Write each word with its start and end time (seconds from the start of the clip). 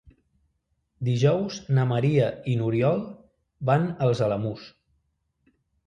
Dijous 1.09 1.59
na 1.79 1.85
Maria 1.93 2.31
i 2.55 2.57
n'Oriol 2.63 3.07
van 3.71 3.89
als 4.09 4.27
Alamús. 4.31 4.69